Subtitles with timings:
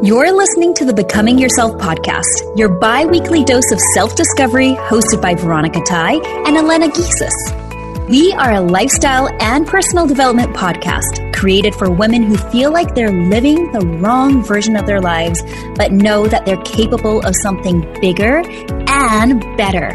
[0.00, 5.20] You're listening to the Becoming Yourself podcast, your bi weekly dose of self discovery, hosted
[5.20, 8.08] by Veronica Tai and Elena Giesis.
[8.08, 13.10] We are a lifestyle and personal development podcast created for women who feel like they're
[13.10, 15.42] living the wrong version of their lives,
[15.74, 18.44] but know that they're capable of something bigger
[18.86, 19.90] and better.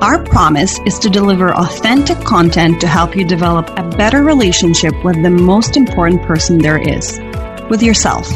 [0.00, 5.22] Our promise is to deliver authentic content to help you develop a better relationship with
[5.22, 7.20] the most important person there is
[7.68, 8.26] with yourself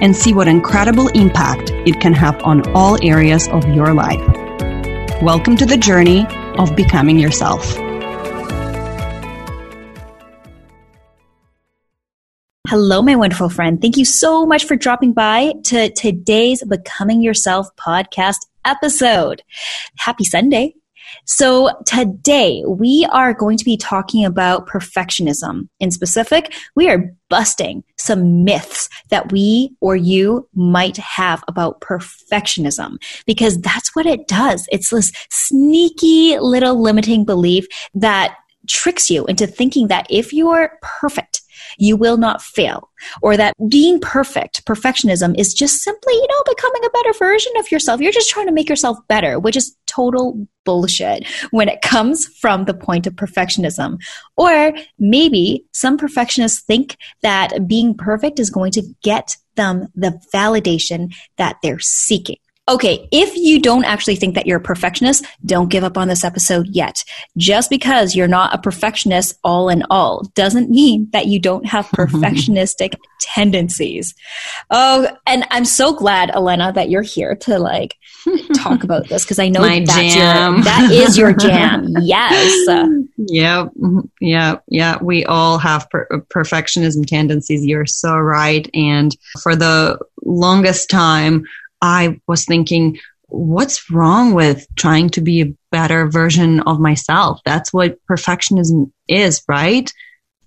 [0.00, 4.20] and see what incredible impact it can have on all areas of your life.
[5.22, 6.26] Welcome to the journey
[6.58, 7.76] of becoming yourself.
[12.68, 13.80] Hello, my wonderful friend.
[13.80, 19.42] Thank you so much for dropping by to today's Becoming Yourself podcast episode.
[19.96, 20.74] Happy Sunday.
[21.30, 25.68] So today we are going to be talking about perfectionism.
[25.78, 32.96] In specific, we are busting some myths that we or you might have about perfectionism
[33.26, 34.66] because that's what it does.
[34.72, 38.34] It's this sneaky little limiting belief that
[38.66, 41.42] tricks you into thinking that if you are perfect,
[41.78, 42.90] you will not fail.
[43.22, 47.70] Or that being perfect, perfectionism is just simply, you know, becoming a better version of
[47.70, 48.00] yourself.
[48.00, 52.64] You're just trying to make yourself better, which is total bullshit when it comes from
[52.64, 53.98] the point of perfectionism.
[54.36, 61.14] Or maybe some perfectionists think that being perfect is going to get them the validation
[61.36, 62.36] that they're seeking.
[62.68, 66.22] Okay, if you don't actually think that you're a perfectionist, don't give up on this
[66.22, 67.02] episode yet.
[67.36, 71.86] Just because you're not a perfectionist all in all doesn't mean that you don't have
[71.96, 74.14] perfectionistic tendencies.
[74.70, 77.96] Oh, and I'm so glad, Elena, that you're here to like
[78.54, 80.54] talk about this because I know My that's jam.
[80.56, 81.86] your that is your jam.
[82.02, 82.66] yes.
[83.16, 84.98] Yeah, mm-hmm, yeah, yeah.
[85.02, 87.64] We all have per- uh, perfectionism tendencies.
[87.64, 88.68] You're so right.
[88.74, 91.44] And for the longest time,
[91.80, 92.98] I was thinking,
[93.28, 97.40] what's wrong with trying to be a better version of myself?
[97.44, 99.92] That's what perfectionism is, right?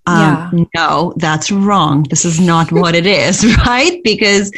[0.08, 2.04] Um, no, that's wrong.
[2.10, 4.02] This is not what it is, right?
[4.04, 4.52] Because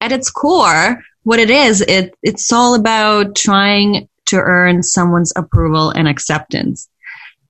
[0.00, 5.90] at its core, what it is, it, it's all about trying to earn someone's approval
[5.90, 6.88] and acceptance.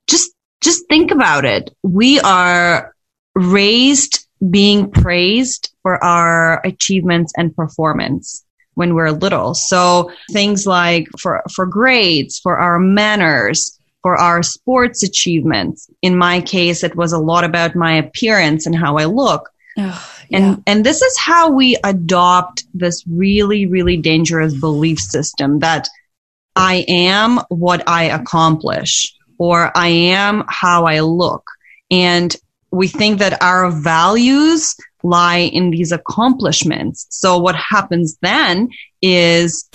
[0.06, 0.30] Just,
[0.60, 1.70] just think about it.
[1.82, 2.94] We are
[3.34, 8.44] raised being praised for our achievements and performance
[8.78, 9.54] when we're little.
[9.54, 15.90] So things like for, for grades, for our manners, for our sports achievements.
[16.00, 19.50] In my case, it was a lot about my appearance and how I look.
[19.76, 20.00] Oh,
[20.30, 20.56] And yeah.
[20.66, 25.88] and this is how we adopt this really really dangerous belief system that
[26.56, 31.44] I am what I accomplish or I am how I look.
[31.90, 32.34] And
[32.70, 34.74] we think that our values
[35.08, 37.06] lie in these accomplishments.
[37.10, 38.70] So what happens then
[39.02, 39.68] is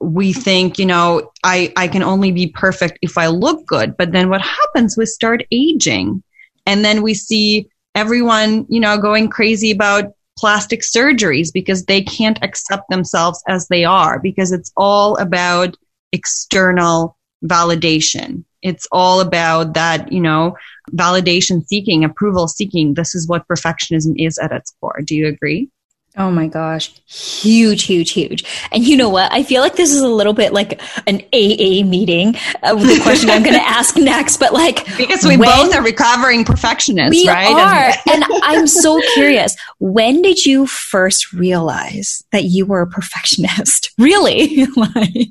[0.00, 3.96] we think, you know, I, I can only be perfect if I look good.
[3.96, 4.96] But then what happens?
[4.96, 6.22] We start aging.
[6.66, 12.42] And then we see everyone, you know, going crazy about plastic surgeries because they can't
[12.42, 15.76] accept themselves as they are because it's all about
[16.12, 18.44] external validation.
[18.62, 20.56] It's all about that, you know,
[20.92, 22.94] validation seeking, approval seeking.
[22.94, 25.00] This is what perfectionism is at its core.
[25.04, 25.68] Do you agree?
[26.14, 26.92] Oh my gosh.
[27.06, 28.44] Huge, huge, huge.
[28.70, 29.32] And you know what?
[29.32, 33.30] I feel like this is a little bit like an AA meeting uh, the question
[33.30, 34.84] I'm going to ask next, but like.
[34.98, 37.96] Because we both are recovering perfectionists, We right?
[38.06, 38.12] are.
[38.12, 39.56] and I'm so curious.
[39.78, 43.90] When did you first realize that you were a perfectionist?
[43.98, 44.66] Really?
[44.76, 45.28] like,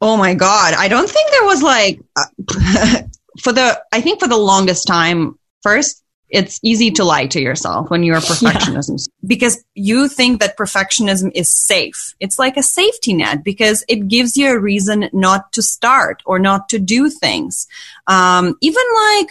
[0.00, 0.74] Oh my God.
[0.74, 3.02] I don't think there was like, uh,
[3.40, 7.90] for the, I think for the longest time, first, it's easy to lie to yourself
[7.90, 12.14] when you're a perfectionism because you think that perfectionism is safe.
[12.20, 16.38] It's like a safety net because it gives you a reason not to start or
[16.38, 17.66] not to do things.
[18.06, 18.84] Um, even
[19.16, 19.28] like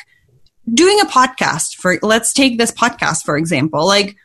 [0.73, 4.17] doing a podcast for, let's take this podcast, for example, like,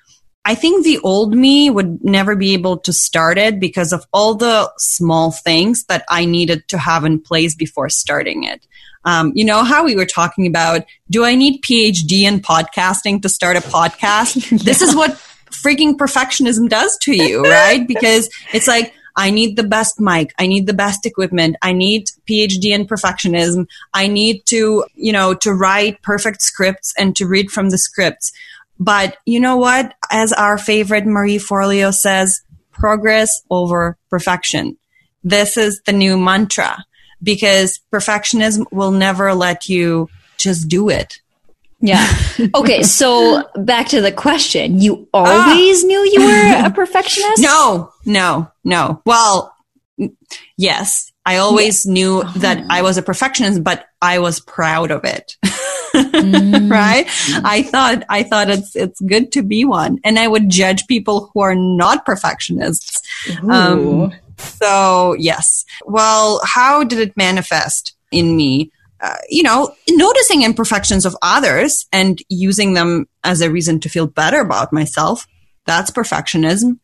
[0.44, 4.34] I think the old me would never be able to start it because of all
[4.34, 8.66] the small things that I needed to have in place before starting it.
[9.06, 13.28] Um, you know how we were talking about, do I need PhD in podcasting to
[13.28, 14.64] start a podcast?
[14.64, 15.12] This is what
[15.50, 17.86] freaking perfectionism does to you, right?
[17.86, 20.32] Because it's like, I need the best mic.
[20.38, 21.56] I need the best equipment.
[21.62, 23.68] I need PhD in perfectionism.
[23.92, 28.32] I need to, you know, to write perfect scripts and to read from the scripts.
[28.78, 29.94] But you know what?
[30.10, 32.42] As our favorite Marie Forleo says,
[32.72, 34.76] progress over perfection.
[35.22, 36.84] This is the new mantra
[37.22, 41.20] because perfectionism will never let you just do it.
[41.80, 42.06] Yeah.
[42.54, 42.82] Okay.
[42.82, 44.80] So back to the question.
[44.80, 45.86] You always ah.
[45.86, 47.42] knew you were a perfectionist?
[47.42, 49.02] No, no, no.
[49.04, 49.54] Well,
[50.56, 51.92] yes, I always yeah.
[51.92, 52.32] knew oh.
[52.36, 55.36] that I was a perfectionist, but I was proud of it.
[55.94, 56.70] mm.
[56.70, 57.06] right?
[57.44, 59.98] I thought, I thought it's, it's good to be one.
[60.04, 63.00] And I would judge people who are not perfectionists.
[63.48, 65.64] Um, so yes.
[65.84, 68.70] Well, how did it manifest in me?
[69.00, 74.06] Uh, you know, noticing imperfections of others and using them as a reason to feel
[74.06, 75.26] better about myself.
[75.66, 76.78] That's perfectionism.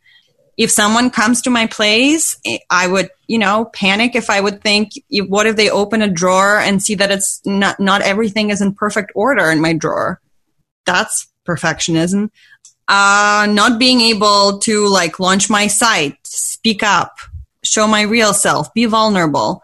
[0.60, 2.36] If someone comes to my place,
[2.68, 6.58] I would, you know, panic if I would think, what if they open a drawer
[6.58, 10.20] and see that it's not, not everything is in perfect order in my drawer?
[10.84, 12.28] That's perfectionism.
[12.88, 17.16] Uh, not being able to like launch my site, speak up,
[17.64, 19.62] show my real self, be vulnerable.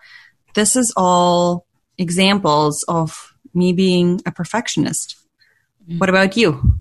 [0.54, 1.66] This is all
[1.98, 5.16] examples of me being a perfectionist.
[5.98, 6.81] What about you?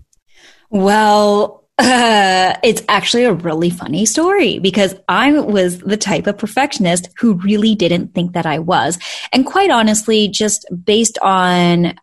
[0.70, 7.10] Well, uh, it's actually a really funny story because I was the type of perfectionist
[7.18, 8.98] who really didn't think that I was.
[9.32, 11.94] And quite honestly, just based on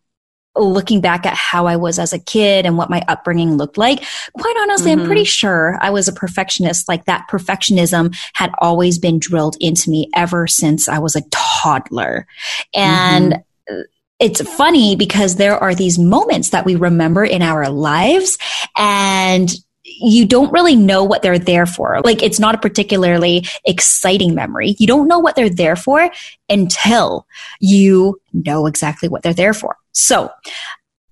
[0.55, 4.03] looking back at how I was as a kid and what my upbringing looked like,
[4.37, 5.01] quite honestly, mm-hmm.
[5.01, 6.87] I'm pretty sure I was a perfectionist.
[6.87, 12.27] Like that perfectionism had always been drilled into me ever since I was a toddler.
[12.75, 13.33] And
[13.67, 13.81] mm-hmm.
[14.19, 18.37] it's funny because there are these moments that we remember in our lives
[18.77, 19.51] and
[19.83, 21.99] you don't really know what they're there for.
[22.03, 24.75] Like it's not a particularly exciting memory.
[24.79, 26.09] You don't know what they're there for
[26.49, 27.27] until
[27.59, 29.75] you know exactly what they're there for.
[29.91, 30.31] So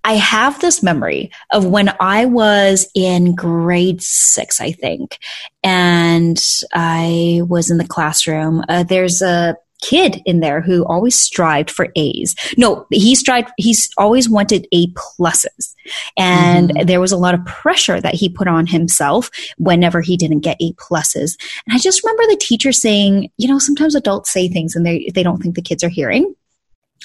[0.04, 5.20] I have this memory of when I was in grade six, I think,
[5.64, 6.42] and
[6.74, 8.64] I was in the classroom.
[8.68, 12.36] Uh, there's a kid in there who always strived for A's.
[12.58, 15.71] No, he strived, he's always wanted A pluses.
[16.18, 16.86] And mm-hmm.
[16.86, 20.58] there was a lot of pressure that he put on himself whenever he didn't get
[20.62, 21.38] A pluses.
[21.66, 25.10] And I just remember the teacher saying, you know, sometimes adults say things and they,
[25.14, 26.34] they don't think the kids are hearing.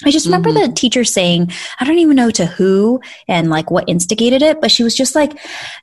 [0.05, 0.67] I just remember mm-hmm.
[0.67, 4.69] the teacher saying, I don't even know to who and like what instigated it, but
[4.69, 5.33] she was just like,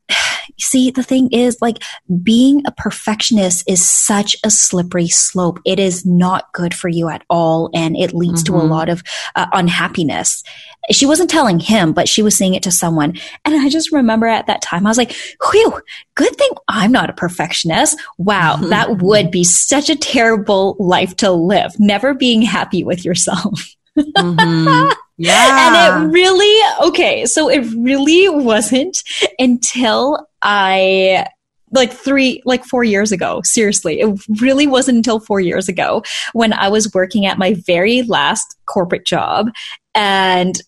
[0.60, 1.82] see, the thing is like
[2.22, 5.58] being a perfectionist is such a slippery slope.
[5.64, 7.70] It is not good for you at all.
[7.74, 8.54] And it leads mm-hmm.
[8.54, 8.70] to a mm-hmm.
[8.70, 9.02] lot of
[9.34, 10.44] uh, unhappiness.
[10.92, 13.14] She wasn't telling him, but she was saying it to someone.
[13.44, 15.16] And I just remember at that time, I was like,
[15.50, 15.80] whew,
[16.14, 17.98] good thing I'm not a perfectionist.
[18.18, 18.56] Wow.
[18.56, 18.68] Mm-hmm.
[18.74, 23.76] That would be such a terrible life to live, never being happy with yourself.
[23.96, 24.92] Mm-hmm.
[25.16, 25.96] Yeah.
[26.02, 29.02] and it really, okay, so it really wasn't
[29.38, 31.26] until I
[31.70, 33.40] like three, like four years ago.
[33.44, 36.02] Seriously, it really wasn't until four years ago
[36.32, 39.50] when I was working at my very last corporate job
[39.94, 40.60] and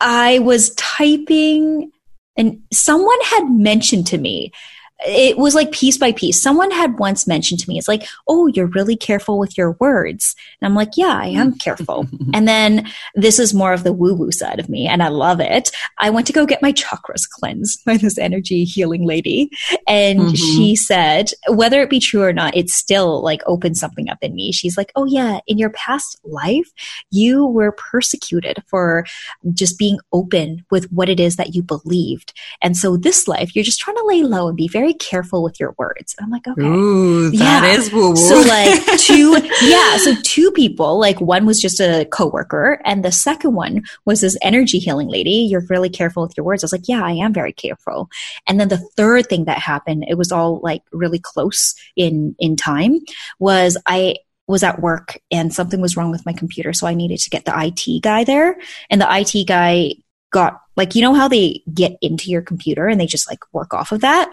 [0.00, 1.90] I was typing
[2.36, 4.52] and someone had mentioned to me
[5.00, 6.40] it was like piece by piece.
[6.40, 10.34] Someone had once mentioned to me, it's like, oh, you're really careful with your words.
[10.60, 12.06] And I'm like, yeah, I am careful.
[12.34, 15.40] and then this is more of the woo woo side of me, and I love
[15.40, 15.70] it.
[15.98, 19.50] I went to go get my chakras cleansed by this energy healing lady.
[19.86, 20.34] And mm-hmm.
[20.34, 24.34] she said, whether it be true or not, it still like opened something up in
[24.34, 24.52] me.
[24.52, 26.70] She's like, oh, yeah, in your past life,
[27.10, 29.04] you were persecuted for
[29.52, 32.32] just being open with what it is that you believed.
[32.62, 35.42] And so this life, you're just trying to lay low and be very very careful
[35.42, 36.14] with your words.
[36.20, 36.62] I'm like, okay.
[36.62, 37.66] Ooh, that yeah.
[37.66, 38.16] is woo woo.
[38.16, 39.96] So like two, yeah.
[39.98, 44.36] So two people, like one was just a coworker and the second one was this
[44.42, 45.30] energy healing lady.
[45.30, 46.62] You're really careful with your words.
[46.62, 48.08] I was like, yeah, I am very careful.
[48.46, 52.56] And then the third thing that happened, it was all like really close in, in
[52.56, 53.00] time
[53.38, 54.16] was I,
[54.48, 56.72] was at work and something was wrong with my computer.
[56.72, 58.56] So I needed to get the IT guy there.
[58.88, 59.94] And the IT guy
[60.30, 63.74] got like, you know how they get into your computer and they just like work
[63.74, 64.30] off of that?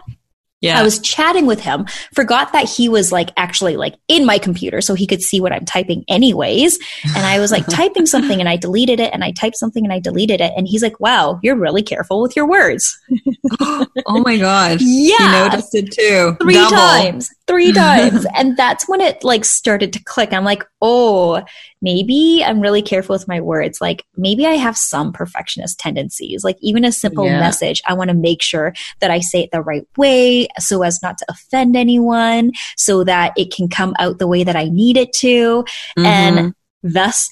[0.63, 0.79] Yeah.
[0.79, 4.79] I was chatting with him, forgot that he was like actually like in my computer
[4.79, 6.79] so he could see what I'm typing anyways.
[7.15, 9.91] And I was like typing something and I deleted it and I typed something and
[9.91, 10.53] I deleted it.
[10.55, 12.97] And he's like, wow, you're really careful with your words.
[13.59, 14.79] oh my gosh.
[14.81, 15.13] Yeah.
[15.33, 16.37] He noticed it too.
[16.41, 16.77] Three Double.
[16.77, 17.29] times.
[17.45, 18.25] Three times.
[18.35, 20.31] and that's when it like started to click.
[20.31, 21.43] I'm like, oh,
[21.83, 23.79] maybe I'm really careful with my words.
[23.81, 26.43] Like maybe I have some perfectionist tendencies.
[26.43, 27.39] Like even a simple yeah.
[27.39, 31.01] message, I want to make sure that I say it the right way so as
[31.03, 34.97] not to offend anyone, so that it can come out the way that I need
[34.97, 35.63] it to.
[35.97, 36.05] Mm-hmm.
[36.05, 37.29] And thus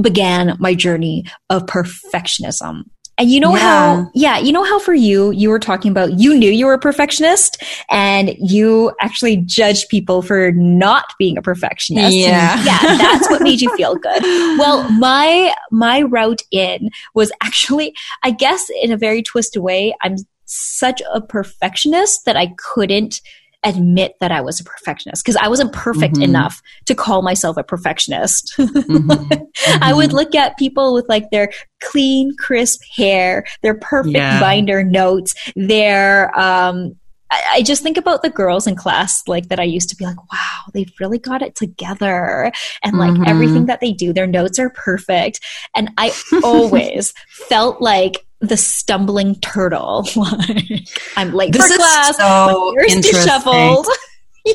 [0.00, 2.84] began my journey of perfectionism.
[3.20, 3.58] And you know yeah.
[3.58, 6.72] how, yeah, you know how for you, you were talking about, you knew you were
[6.72, 12.16] a perfectionist and you actually judged people for not being a perfectionist.
[12.16, 12.56] Yeah.
[12.56, 14.22] And yeah, that's what made you feel good.
[14.22, 20.16] Well, my, my route in was actually, I guess in a very twisted way, I'm
[20.46, 23.20] such a perfectionist that I couldn't
[23.62, 26.22] admit that I was a perfectionist because I wasn't perfect mm-hmm.
[26.22, 28.54] enough to call myself a perfectionist.
[28.58, 29.10] Mm-hmm.
[29.60, 29.82] Mm-hmm.
[29.82, 30.16] I would mm-hmm.
[30.16, 31.50] look at people with like their
[31.82, 34.40] clean, crisp hair, their perfect yeah.
[34.40, 36.96] binder notes, their um,
[37.30, 40.16] I, just think about the girls in class like that I used to be like,
[40.32, 42.50] wow, they've really got it together.
[42.82, 43.28] And like mm-hmm.
[43.28, 45.40] everything that they do, their notes are perfect.
[45.74, 46.12] And I
[46.44, 47.12] always
[47.48, 50.08] felt like the stumbling turtle.
[51.16, 52.16] I'm late this for class.
[52.16, 53.84] So interesting.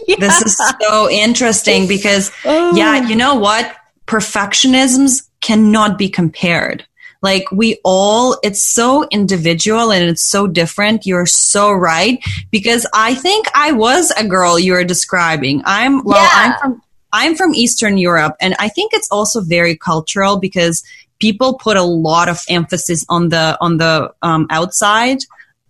[0.07, 0.15] yeah.
[0.19, 2.75] This is so interesting because, oh.
[2.75, 3.75] yeah, you know what?
[4.07, 6.85] Perfectionisms cannot be compared.
[7.21, 11.05] Like we all, it's so individual and it's so different.
[11.05, 12.23] You're so right.
[12.51, 15.61] Because I think I was a girl you were describing.
[15.65, 16.31] I'm, well, yeah.
[16.33, 16.81] I'm from,
[17.13, 20.83] I'm from Eastern Europe and I think it's also very cultural because
[21.19, 25.19] people put a lot of emphasis on the, on the um, outside.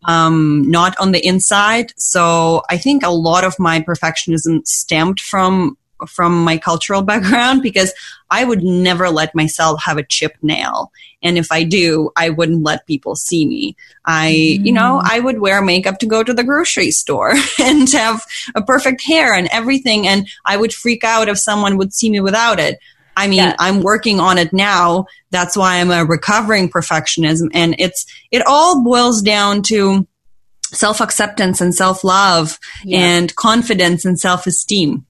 [0.08, 1.92] Um, not on the inside.
[1.98, 7.94] So I think a lot of my perfectionism stemmed from from my cultural background because
[8.30, 10.92] I would never let myself have a chipped nail.
[11.22, 13.76] And if I do, I wouldn't let people see me.
[14.06, 14.66] I, mm.
[14.66, 15.10] you know, mm.
[15.10, 18.24] I would wear makeup to go to the grocery store and have
[18.54, 20.08] a perfect hair and everything.
[20.08, 22.80] And I would freak out if someone would see me without it.
[23.16, 23.56] I mean, yeah.
[23.60, 25.06] I'm working on it now.
[25.32, 27.50] That's why I'm a recovering perfectionism.
[27.54, 30.08] And it's, it all boils down to
[30.64, 33.00] self acceptance and self love yeah.
[33.00, 35.06] and confidence and self esteem.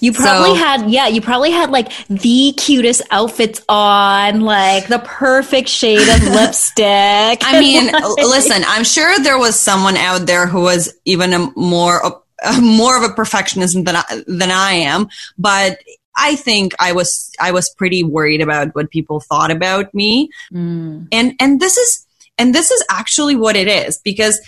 [0.00, 4.98] You probably so, had, yeah, you probably had like the cutest outfits on, like the
[4.98, 6.84] perfect shade of lipstick.
[6.84, 11.50] I mean, like, listen, I'm sure there was someone out there who was even a
[11.56, 12.02] more,
[12.44, 15.78] a, more of a perfectionist than I, than I am, but
[16.16, 20.30] I think I was, I was pretty worried about what people thought about me.
[20.52, 21.08] Mm.
[21.10, 22.06] And, and this is,
[22.38, 24.40] and this is actually what it is because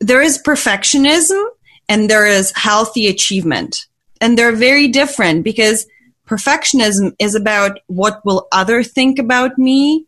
[0.00, 1.44] there is perfectionism
[1.88, 3.86] and there is healthy achievement
[4.20, 5.86] and they're very different because
[6.26, 10.06] perfectionism is about what will other think about me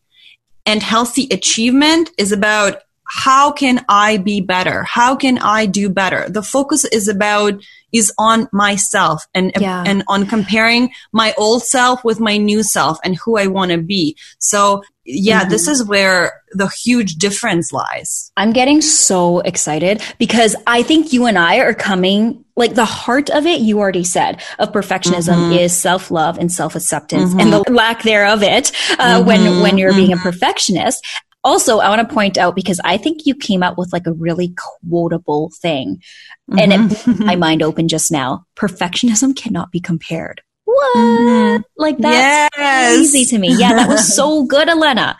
[0.64, 4.82] and healthy achievement is about how can I be better?
[4.82, 6.28] How can I do better?
[6.28, 9.84] The focus is about is on myself and yeah.
[9.86, 13.78] and on comparing my old self with my new self and who I want to
[13.78, 14.16] be.
[14.38, 15.50] So yeah, mm-hmm.
[15.50, 18.32] this is where the huge difference lies.
[18.36, 23.30] I'm getting so excited because I think you and I are coming like the heart
[23.30, 25.52] of it you already said of perfectionism mm-hmm.
[25.52, 27.40] is self-love and self-acceptance mm-hmm.
[27.40, 29.62] and the lack thereof it uh, when mm-hmm.
[29.62, 30.22] when you're being a mm-hmm.
[30.22, 31.04] perfectionist
[31.46, 34.12] also, I want to point out because I think you came up with like a
[34.12, 36.02] really quotable thing
[36.50, 36.58] mm-hmm.
[36.58, 37.12] and it mm-hmm.
[37.12, 38.46] blew my mind open just now.
[38.56, 40.42] Perfectionism cannot be compared.
[40.64, 40.96] What?
[40.96, 41.62] Mm-hmm.
[41.76, 42.96] Like that's yes.
[42.96, 43.54] crazy to me.
[43.56, 45.16] Yeah, that was so good, Elena.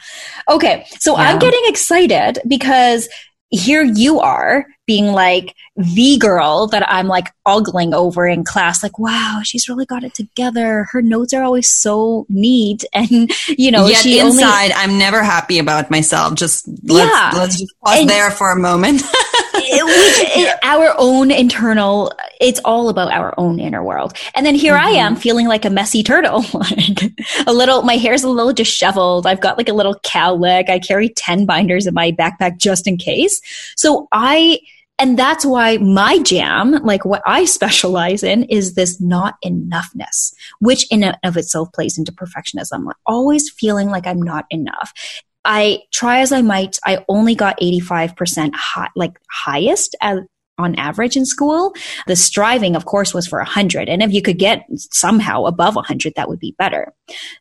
[0.49, 0.87] Okay.
[0.99, 1.25] So yeah.
[1.25, 3.09] I'm getting excited because
[3.51, 8.83] here you are being like the girl that I'm like ogling over in class.
[8.83, 10.87] Like, wow, she's really got it together.
[10.91, 12.85] Her notes are always so neat.
[12.93, 16.35] And, you know, Yet she inside, only- I'm never happy about myself.
[16.35, 17.31] Just let's, yeah.
[17.35, 19.03] let's just pause and- there for a moment.
[19.85, 24.87] it, our own internal it's all about our own inner world and then here mm-hmm.
[24.87, 27.13] i am feeling like a messy turtle like
[27.47, 31.09] a little my hair's a little disheveled i've got like a little cowlick i carry
[31.09, 33.41] 10 binders in my backpack just in case
[33.77, 34.59] so i
[34.99, 40.91] and that's why my jam, like what I specialize in, is this not enoughness, which
[40.91, 42.87] in and of itself plays into perfectionism.
[42.87, 44.95] Like always feeling like I'm not enough.
[45.47, 50.21] I try as I might, I only got 85% high, like highest as,
[50.59, 51.75] on average in school.
[52.07, 53.89] The striving, of course, was for 100.
[53.89, 56.93] And if you could get somehow above 100, that would be better.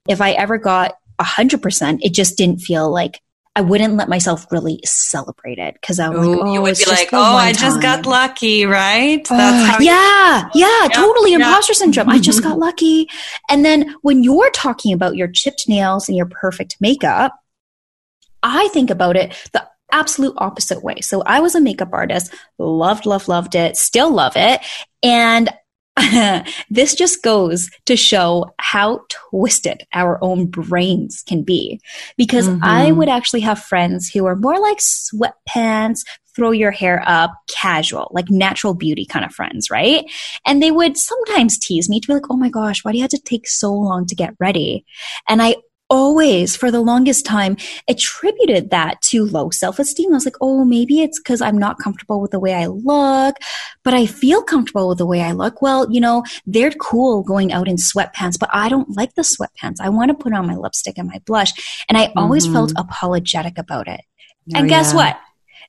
[0.08, 3.22] If I ever got 100%, it just didn't feel like
[3.58, 6.62] I wouldn't let myself really celebrate it because I was Ooh, oh, like, oh, you
[6.62, 9.26] would be like, oh, I just got lucky, right?
[9.30, 11.38] That's yeah, yeah, yeah, totally yeah.
[11.38, 12.10] imposter syndrome.
[12.10, 13.08] I just got lucky.
[13.50, 17.34] And then when you're talking about your chipped nails and your perfect makeup,
[18.46, 21.02] I think about it the absolute opposite way.
[21.02, 24.62] So I was a makeup artist, loved, loved, loved it, still love it.
[25.02, 25.50] And
[26.70, 31.80] this just goes to show how twisted our own brains can be.
[32.18, 32.64] Because mm-hmm.
[32.64, 36.02] I would actually have friends who are more like sweatpants,
[36.36, 40.06] throw your hair up, casual, like natural beauty kind of friends, right?
[40.46, 43.04] And they would sometimes tease me to be like, oh my gosh, why do you
[43.04, 44.86] have to take so long to get ready?
[45.30, 45.56] And I
[45.90, 50.12] always for the longest time attributed that to low self-esteem.
[50.12, 53.36] I was like, oh, maybe it's because I'm not comfortable with the way I look,
[53.84, 55.62] but I feel comfortable with the way I look.
[55.62, 59.78] Well, you know, they're cool going out in sweatpants, but I don't like the sweatpants.
[59.80, 61.52] I want to put on my lipstick and my blush.
[61.88, 62.54] And I always mm-hmm.
[62.54, 64.02] felt apologetic about it.
[64.54, 64.96] Oh, and guess yeah.
[64.96, 65.20] what?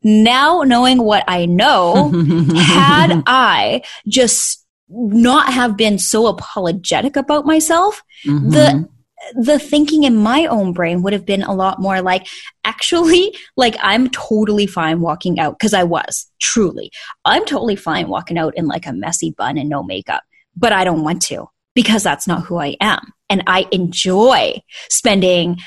[0.02, 2.11] Now knowing what I know,
[2.56, 8.50] had I just not have been so apologetic about myself, mm-hmm.
[8.50, 8.88] the
[9.35, 12.26] the thinking in my own brain would have been a lot more like,
[12.64, 16.90] actually, like I'm totally fine walking out because I was truly.
[17.25, 20.23] I'm totally fine walking out in like a messy bun and no makeup,
[20.56, 23.12] but I don't want to because that's not who I am.
[23.28, 25.59] And I enjoy spending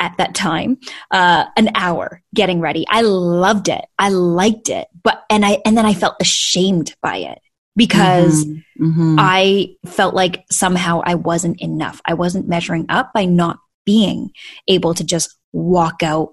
[0.00, 0.78] at that time
[1.10, 2.84] uh, an hour getting ready.
[2.88, 3.84] I loved it.
[3.98, 7.38] I liked it, but and I and then I felt ashamed by it
[7.78, 8.84] because mm-hmm.
[8.84, 9.16] Mm-hmm.
[9.18, 12.02] I felt like somehow I wasn't enough.
[12.04, 14.32] I wasn't measuring up by not being
[14.66, 16.30] able to just walk out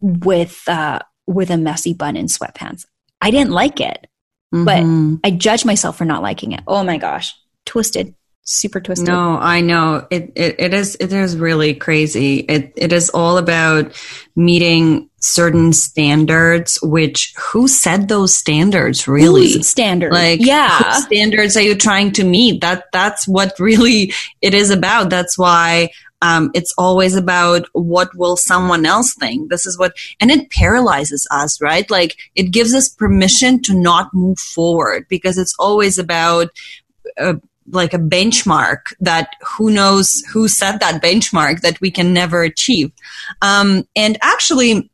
[0.00, 2.86] with uh, with a messy bun and sweatpants.
[3.20, 4.06] I didn't like it,
[4.52, 5.16] mm-hmm.
[5.20, 6.62] but I judged myself for not liking it.
[6.66, 7.34] Oh my gosh,
[7.66, 9.08] twisted super twisted.
[9.08, 10.56] No, I know it, it.
[10.58, 10.96] It is.
[10.98, 12.38] It is really crazy.
[12.38, 12.72] It.
[12.76, 13.92] It is all about
[14.34, 16.78] meeting certain standards.
[16.82, 19.06] Which who said those standards?
[19.06, 20.14] Really, Who's standards.
[20.14, 22.60] Like, yeah, standards are you trying to meet?
[22.62, 22.84] That.
[22.92, 25.10] That's what really it is about.
[25.10, 25.90] That's why.
[26.20, 29.50] Um, it's always about what will someone else think.
[29.50, 31.88] This is what, and it paralyzes us, right?
[31.88, 36.50] Like it gives us permission to not move forward because it's always about
[37.20, 37.34] uh,
[37.70, 42.92] like a benchmark that who knows who set that benchmark that we can never achieve.
[43.42, 44.90] Um, and actually,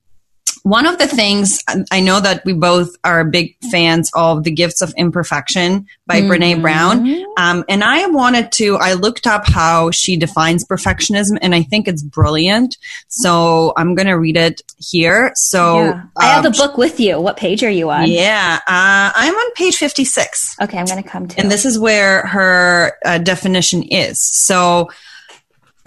[0.64, 4.80] one of the things I know that we both are big fans of The Gifts
[4.80, 6.30] of Imperfection by mm-hmm.
[6.30, 7.06] Brene Brown.
[7.36, 11.86] Um, and I wanted to, I looked up how she defines perfectionism and I think
[11.86, 12.78] it's brilliant.
[13.08, 15.32] So I'm going to read it here.
[15.34, 16.02] So yeah.
[16.16, 17.20] I have the um, book with you.
[17.20, 18.10] What page are you on?
[18.10, 18.58] Yeah.
[18.66, 20.56] Uh, I'm on page 56.
[20.62, 20.78] Okay.
[20.78, 21.40] I'm going to come to.
[21.40, 24.18] And this is where her uh, definition is.
[24.18, 24.88] So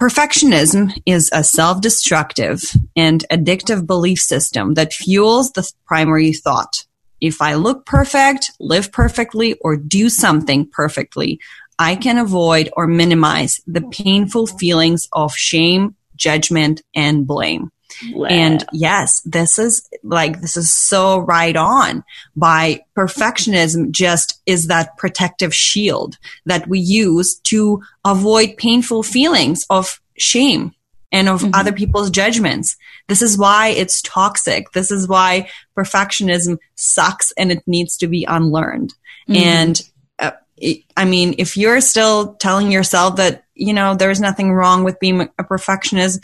[0.00, 2.62] Perfectionism is a self-destructive
[2.94, 6.84] and addictive belief system that fuels the primary thought.
[7.20, 11.40] If I look perfect, live perfectly, or do something perfectly,
[11.80, 17.72] I can avoid or minimize the painful feelings of shame, judgment, and blame.
[18.28, 22.04] And yes, this is like, this is so right on
[22.36, 30.00] by perfectionism just is that protective shield that we use to avoid painful feelings of
[30.16, 30.72] shame
[31.10, 31.50] and of mm-hmm.
[31.54, 32.76] other people's judgments.
[33.08, 34.72] This is why it's toxic.
[34.72, 38.94] This is why perfectionism sucks and it needs to be unlearned.
[39.28, 39.36] Mm-hmm.
[39.36, 39.82] And
[40.18, 40.32] uh,
[40.96, 45.28] I mean, if you're still telling yourself that, you know, there's nothing wrong with being
[45.38, 46.20] a perfectionist,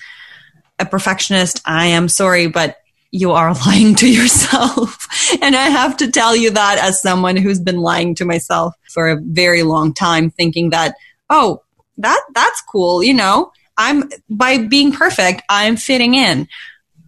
[0.78, 2.76] a perfectionist, I am sorry, but
[3.10, 5.06] you are lying to yourself.
[5.40, 9.08] and I have to tell you that as someone who's been lying to myself for
[9.08, 10.94] a very long time, thinking that,
[11.30, 11.62] oh,
[11.98, 16.48] that, that's cool, you know, I'm, by being perfect, I'm fitting in.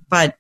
[0.09, 0.37] But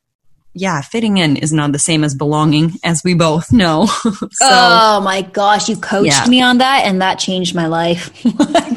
[0.56, 3.86] yeah, fitting in is not the same as belonging, as we both know.
[4.02, 4.08] so,
[4.42, 6.26] oh my gosh, you coached yeah.
[6.26, 8.10] me on that, and that changed my life.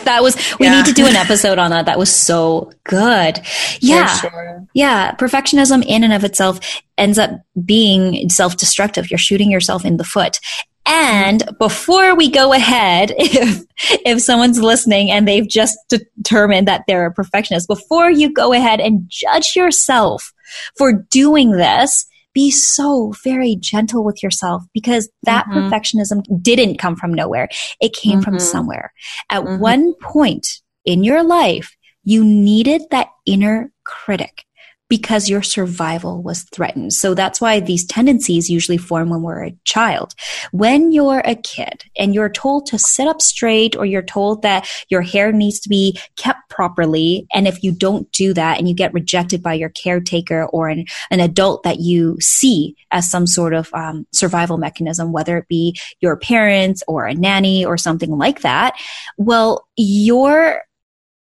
[0.04, 0.76] that was we yeah.
[0.76, 1.86] need to do an episode on that.
[1.86, 3.40] That was so good.
[3.80, 4.68] Yeah, sure.
[4.74, 5.14] yeah.
[5.14, 6.60] Perfectionism in and of itself
[6.98, 7.32] ends up
[7.64, 9.10] being self-destructive.
[9.10, 10.40] You're shooting yourself in the foot.
[10.86, 13.64] And before we go ahead, if,
[14.06, 18.82] if someone's listening and they've just determined that they're a perfectionist, before you go ahead
[18.82, 20.34] and judge yourself
[20.78, 25.60] for doing this, be so very gentle with yourself because that mm-hmm.
[25.60, 27.50] perfectionism didn't come from nowhere.
[27.82, 28.24] It came mm-hmm.
[28.24, 28.94] from somewhere.
[29.30, 29.60] At mm-hmm.
[29.60, 34.46] one point in your life, you needed that inner critic
[34.90, 36.94] because your survival was threatened.
[36.94, 40.16] So that's why these tendencies usually form when we're a child.
[40.52, 44.68] When you're a kid and you're told to sit up straight or you're told that
[44.90, 48.74] your hair needs to be kept properly, and if you don't do that and you
[48.74, 53.54] get rejected by your caretaker or an, an adult that you see as some sort
[53.54, 58.42] of um, survival mechanism, whether it be your parents or a nanny or something like
[58.42, 58.74] that,
[59.18, 60.64] well, your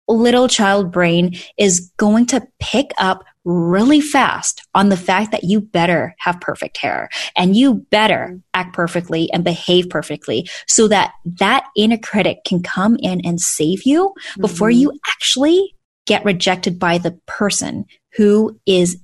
[0.09, 5.61] little child brain is going to pick up really fast on the fact that you
[5.61, 8.37] better have perfect hair and you better mm-hmm.
[8.55, 13.83] act perfectly and behave perfectly so that that inner critic can come in and save
[13.85, 14.81] you before mm-hmm.
[14.81, 15.75] you actually
[16.07, 17.85] get rejected by the person
[18.17, 18.99] who is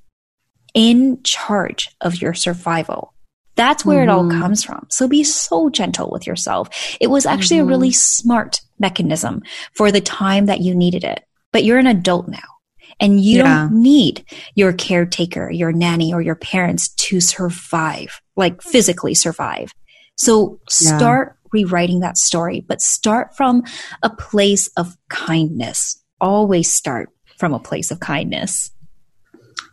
[0.74, 3.14] in charge of your survival.
[3.57, 4.11] That's where mm-hmm.
[4.11, 4.40] it all mm-hmm.
[4.40, 4.87] comes from.
[4.90, 6.68] So be so gentle with yourself.
[7.01, 7.68] It was actually mm-hmm.
[7.68, 11.24] a really smart mechanism for the time that you needed it.
[11.51, 12.57] But you're an adult now
[13.00, 13.42] And you yeah.
[13.68, 19.72] don't need your caretaker, your nanny, or your parents to survive, like physically survive.
[20.16, 21.48] So start yeah.
[21.52, 23.62] rewriting that story, but start from
[24.02, 26.02] a place of kindness.
[26.20, 28.72] Always start from a place of kindness.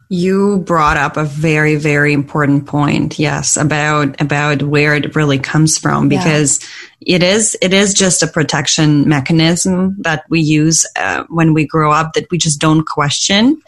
[0.09, 3.17] You brought up a very, very important point.
[3.17, 6.59] Yes, about about where it really comes from, because
[6.99, 7.15] yeah.
[7.15, 11.91] it is it is just a protection mechanism that we use uh, when we grow
[11.91, 13.61] up that we just don't question.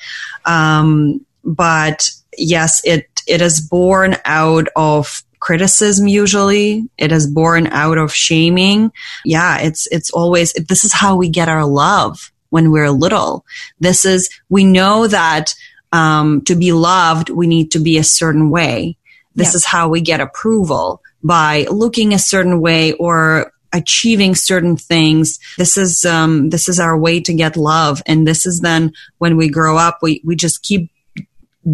[0.45, 7.97] Um, but yes, it it is born out of criticism usually it is born out
[7.97, 8.91] of shaming
[9.23, 13.45] yeah it's it's always this is how we get our love when we're little
[13.79, 15.53] this is we know that
[15.91, 18.97] um, to be loved, we need to be a certain way.
[19.35, 25.39] This is how we get approval by looking a certain way or achieving certain things.
[25.57, 29.37] This is um, this is our way to get love, and this is then when
[29.37, 30.89] we grow up, we we just keep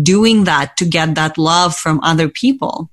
[0.02, 2.90] doing that to get that love from other people.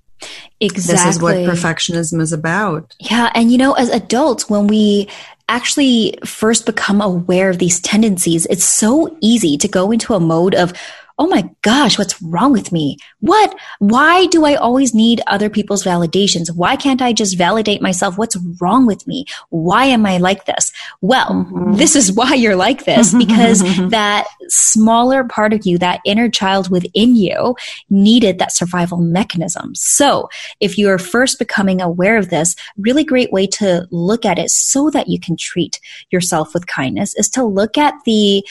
[0.60, 0.94] Exactly.
[0.94, 2.94] This is what perfectionism is about.
[3.00, 5.08] Yeah, and you know, as adults, when we
[5.48, 10.54] actually first become aware of these tendencies, it's so easy to go into a mode
[10.54, 10.72] of
[11.20, 12.96] oh my gosh, what's wrong with me?
[13.20, 13.54] What?
[13.78, 16.50] Why do I always need other people's validations?
[16.50, 18.16] Why can't I just validate myself?
[18.16, 19.26] What's wrong with me?
[19.50, 20.72] Why am I like this?
[21.02, 21.74] Well, mm-hmm.
[21.74, 26.70] this is why you're like this because that smaller part of you, that inner child
[26.70, 27.54] within you
[27.90, 29.74] needed that survival mechanism.
[29.74, 34.38] So if you are first becoming aware of this, really great way to look at
[34.38, 35.80] it so that you can treat
[36.10, 38.42] yourself with kindness is to look at the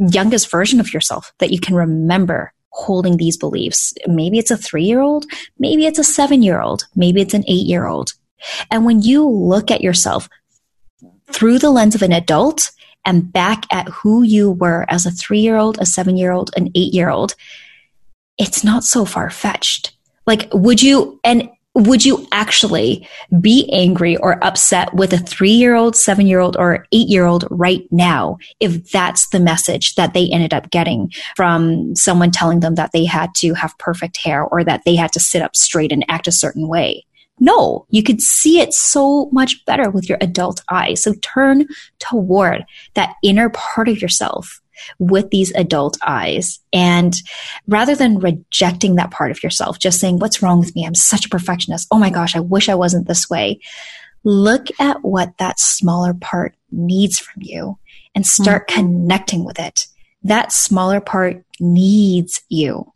[0.00, 3.92] youngest version of yourself that you can remember holding these beliefs.
[4.06, 5.26] Maybe it's a three year old,
[5.58, 8.12] maybe it's a seven year old, maybe it's an eight year old.
[8.70, 10.28] And when you look at yourself
[11.30, 12.70] through the lens of an adult
[13.04, 16.50] and back at who you were as a three year old, a seven year old,
[16.56, 17.34] an eight year old,
[18.38, 19.96] it's not so far fetched.
[20.26, 23.06] Like, would you, and would you actually
[23.40, 27.26] be angry or upset with a three year old, seven year old, or eight year
[27.26, 32.60] old right now if that's the message that they ended up getting from someone telling
[32.60, 35.54] them that they had to have perfect hair or that they had to sit up
[35.54, 37.04] straight and act a certain way?
[37.38, 41.02] No, you could see it so much better with your adult eyes.
[41.02, 41.66] So turn
[41.98, 44.60] toward that inner part of yourself
[44.98, 46.60] with these adult eyes.
[46.72, 47.14] And
[47.66, 50.84] rather than rejecting that part of yourself, just saying, what's wrong with me?
[50.84, 51.88] I'm such a perfectionist.
[51.90, 53.60] Oh my gosh, I wish I wasn't this way.
[54.24, 57.78] Look at what that smaller part needs from you
[58.14, 58.80] and start mm-hmm.
[58.80, 59.86] connecting with it.
[60.22, 62.92] That smaller part needs you.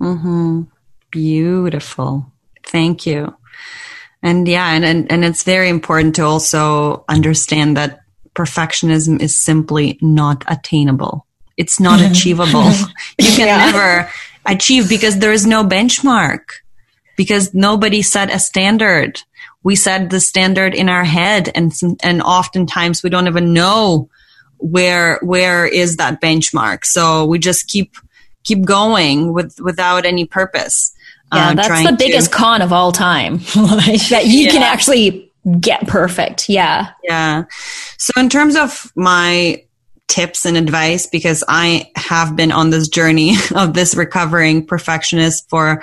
[0.00, 0.62] Mm-hmm.
[1.10, 2.30] Beautiful.
[2.64, 3.34] Thank you.
[4.22, 8.00] And yeah, and, and, and it's very important to also understand that
[8.36, 11.26] perfectionism is simply not attainable.
[11.56, 12.70] It's not achievable.
[13.18, 13.70] You can yeah.
[13.70, 14.10] never
[14.44, 16.40] achieve because there is no benchmark
[17.16, 19.20] because nobody set a standard.
[19.62, 21.72] We set the standard in our head and,
[22.02, 24.10] and oftentimes we don't even know
[24.58, 26.84] where, where is that benchmark.
[26.84, 27.94] So we just keep,
[28.44, 30.92] keep going with, without any purpose.
[31.32, 33.38] Yeah, uh, that's the biggest to, con of all time.
[33.54, 34.50] that you yeah.
[34.52, 35.25] can actually
[35.60, 36.48] get perfect.
[36.48, 36.90] Yeah.
[37.02, 37.44] Yeah.
[37.98, 39.64] So in terms of my
[40.08, 45.82] tips and advice, because I have been on this journey of this recovering perfectionist for,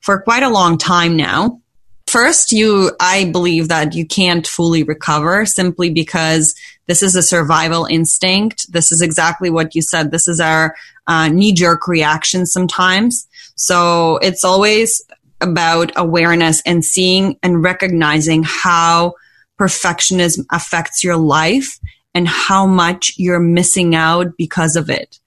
[0.00, 1.60] for quite a long time now.
[2.06, 6.54] First, you, I believe that you can't fully recover simply because
[6.86, 8.72] this is a survival instinct.
[8.72, 10.12] This is exactly what you said.
[10.12, 10.76] This is our
[11.08, 13.26] uh, knee jerk reaction sometimes.
[13.56, 15.02] So it's always
[15.40, 19.14] about awareness and seeing and recognizing how
[19.58, 21.78] perfectionism affects your life
[22.14, 25.18] and how much you're missing out because of it.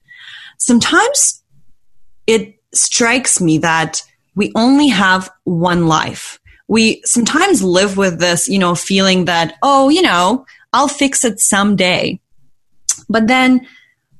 [0.58, 1.42] Sometimes
[2.26, 4.02] it strikes me that
[4.34, 6.38] we only have one life.
[6.68, 11.40] We sometimes live with this, you know, feeling that, oh, you know, I'll fix it
[11.40, 12.20] someday.
[13.08, 13.66] But then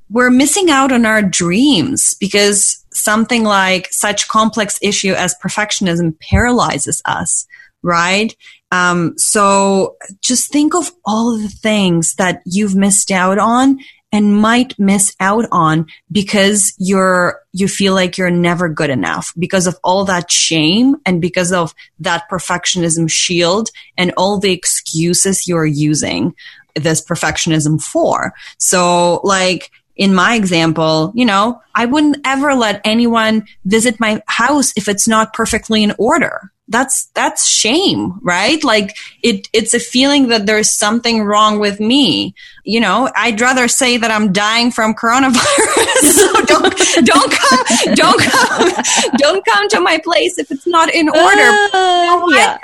[0.09, 7.01] we're missing out on our dreams because something like such complex issue as perfectionism paralyzes
[7.05, 7.47] us,
[7.81, 8.35] right?
[8.71, 13.79] Um, so just think of all of the things that you've missed out on
[14.11, 19.67] and might miss out on because you're you feel like you're never good enough because
[19.67, 25.65] of all that shame and because of that perfectionism shield and all the excuses you're
[25.65, 26.33] using
[26.75, 33.45] this perfectionism for so like in my example, you know, I wouldn't ever let anyone
[33.65, 36.51] visit my house if it's not perfectly in order.
[36.71, 38.63] that's that's shame right?
[38.63, 42.33] Like it it's a feeling that there's something wrong with me.
[42.63, 45.99] You know i'd rather say that i'm dying from coronavirus.
[46.21, 46.75] So don't
[47.11, 47.63] don't come
[47.95, 48.69] don't come
[49.17, 51.49] don't come to my place if it's not in order.
[51.73, 52.57] Uh, yeah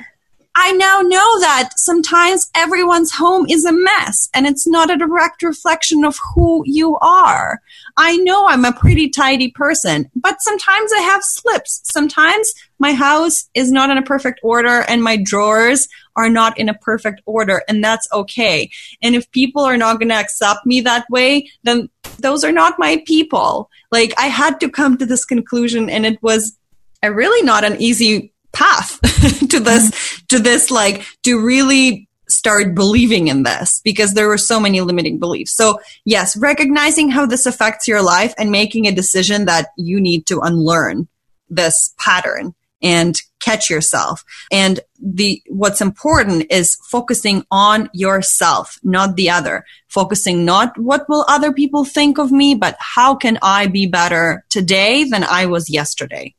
[0.60, 5.44] I now know that sometimes everyone's home is a mess and it's not a direct
[5.44, 7.62] reflection of who you are.
[7.96, 11.82] I know I'm a pretty tidy person, but sometimes I have slips.
[11.84, 16.70] Sometimes my house is not in a perfect order and my drawers are not in
[16.70, 18.72] a perfect order and that's okay.
[19.04, 22.80] And if people are not going to accept me that way, then those are not
[22.80, 23.70] my people.
[23.92, 26.58] Like I had to come to this conclusion and it was
[27.04, 29.00] a really not an easy path
[29.50, 29.92] to this.
[30.30, 35.20] To this like to really start believing in this because there were so many limiting
[35.20, 35.56] beliefs.
[35.56, 40.26] So yes, recognizing how this affects your life and making a decision that you need
[40.28, 41.08] to unlearn
[41.50, 44.24] this pattern and catch yourself.
[44.52, 49.66] And the, what's important is focusing on yourself, not the other.
[49.88, 54.44] Focusing not what will other people think of me, but how can I be better
[54.50, 56.36] today than I was yesterday?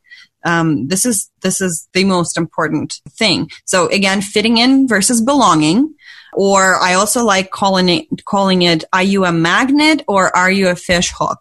[0.48, 3.50] Um, this is this is the most important thing.
[3.66, 5.94] So again, fitting in versus belonging.
[6.34, 10.68] Or I also like calling it calling it are you a magnet or are you
[10.68, 11.40] a fish hook?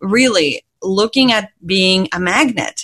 [0.00, 2.82] Really looking at being a magnet,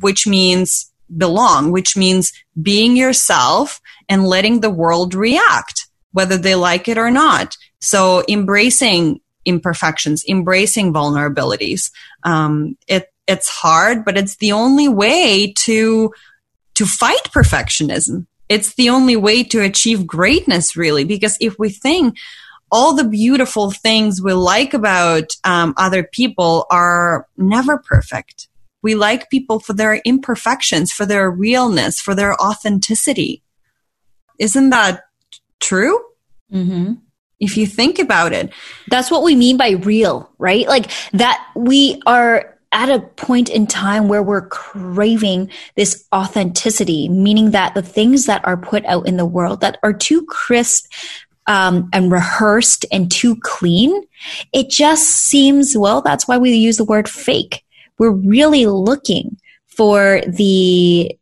[0.00, 6.88] which means belong, which means being yourself and letting the world react, whether they like
[6.88, 7.56] it or not.
[7.80, 11.90] So embracing imperfections, embracing vulnerabilities.
[12.22, 16.12] Um, it it's hard, but it's the only way to,
[16.74, 18.26] to fight perfectionism.
[18.48, 22.16] It's the only way to achieve greatness, really, because if we think
[22.70, 28.48] all the beautiful things we like about um, other people are never perfect.
[28.82, 33.42] We like people for their imperfections, for their realness, for their authenticity.
[34.38, 35.04] Isn't that
[35.60, 35.98] true?
[36.52, 36.94] Mm-hmm
[37.40, 38.52] if you think about it.
[38.88, 40.66] That's what we mean by real, right?
[40.66, 47.52] Like that we are at a point in time where we're craving this authenticity, meaning
[47.52, 50.92] that the things that are put out in the world that are too crisp
[51.46, 54.02] um, and rehearsed and too clean,
[54.52, 57.62] it just seems, well, that's why we use the word fake.
[57.98, 61.16] We're really looking for the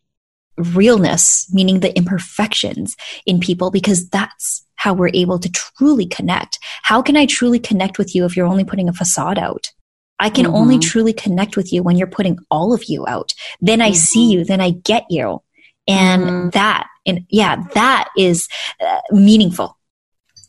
[0.57, 6.59] realness, meaning the imperfections in people, because that's how we're able to truly connect.
[6.83, 9.71] How can I truly connect with you if you're only putting a facade out?
[10.19, 10.55] I can mm-hmm.
[10.55, 13.35] only truly connect with you when you're putting all of you out.
[13.61, 13.97] Then I mm-hmm.
[13.97, 15.43] see you, then I get you.
[15.89, 16.49] And mm-hmm.
[16.51, 18.49] that, and yeah, that is
[18.81, 19.77] uh, meaningful.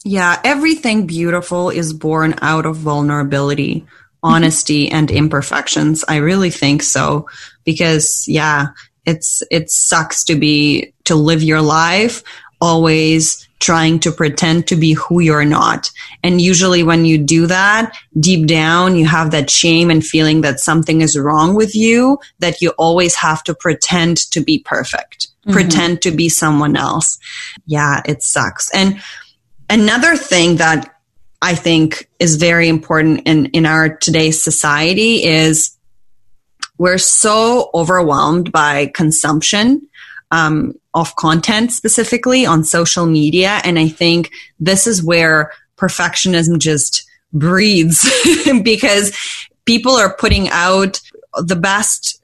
[0.05, 3.87] Yeah, everything beautiful is born out of vulnerability, mm-hmm.
[4.21, 6.03] honesty, and imperfections.
[6.07, 7.27] I really think so
[7.63, 8.67] because, yeah,
[9.05, 12.23] it's, it sucks to be, to live your life
[12.61, 15.89] always trying to pretend to be who you're not.
[16.21, 20.59] And usually when you do that, deep down, you have that shame and feeling that
[20.59, 25.53] something is wrong with you, that you always have to pretend to be perfect, mm-hmm.
[25.53, 27.17] pretend to be someone else.
[27.65, 28.69] Yeah, it sucks.
[28.71, 29.01] And
[29.69, 30.93] another thing that
[31.41, 35.77] I think is very important in, in our today's society is
[36.77, 39.87] we're so overwhelmed by consumption
[40.31, 43.59] um, of content specifically on social media.
[43.63, 48.07] And I think this is where perfectionism just breeds
[48.63, 49.17] because
[49.65, 51.01] people are putting out
[51.37, 52.21] the best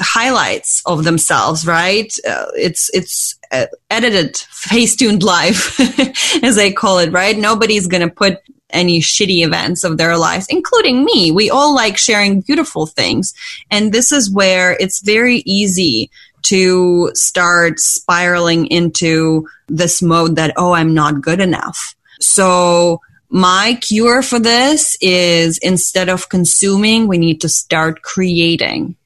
[0.00, 2.12] highlights of themselves, right?
[2.28, 5.80] Uh, it's, it's uh, edited, face-tuned life,
[6.44, 7.36] as they call it, right?
[7.36, 8.38] Nobody's going to put
[8.70, 11.30] any shitty events of their lives, including me.
[11.30, 13.34] We all like sharing beautiful things.
[13.70, 16.10] And this is where it's very easy
[16.44, 21.94] to start spiraling into this mode that, oh, I'm not good enough.
[22.20, 28.96] So my cure for this is instead of consuming, we need to start creating.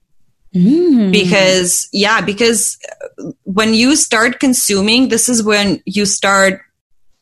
[0.55, 1.13] Mm.
[1.13, 2.79] Because, yeah, because
[3.45, 6.63] when you start consuming, this is when you start